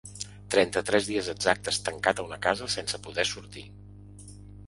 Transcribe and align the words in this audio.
Trenta-tres 0.53 1.09
dies 1.09 1.27
exactes 1.33 1.77
tancat 1.89 2.21
a 2.21 2.25
una 2.29 2.39
casa 2.45 2.71
sense 2.77 3.01
poder 3.03 3.27
sortir. 3.35 3.67